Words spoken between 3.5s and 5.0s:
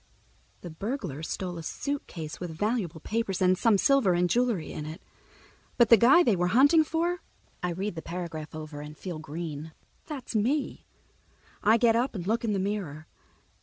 some silver and jewelry in it.